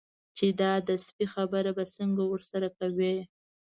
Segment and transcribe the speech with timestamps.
[0.37, 3.15] چې دا د سپي خبره به څنګه ورسره کوي.